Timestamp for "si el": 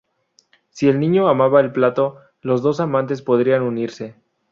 0.71-0.99